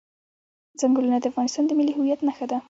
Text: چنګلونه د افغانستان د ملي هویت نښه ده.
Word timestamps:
چنګلونه 0.79 1.17
د 1.19 1.25
افغانستان 1.31 1.63
د 1.67 1.71
ملي 1.79 1.93
هویت 1.97 2.19
نښه 2.27 2.45
ده. 2.51 2.57